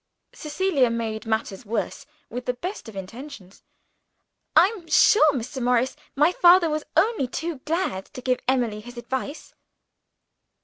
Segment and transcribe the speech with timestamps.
[0.33, 3.61] Cecilia made matters worse with the best intentions.
[4.55, 5.61] "I'm sure, Mr.
[5.61, 9.53] Morris, my father was only too glad to give Emily his advice."